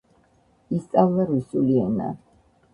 [0.77, 2.11] ისწავლა რუსული ენა.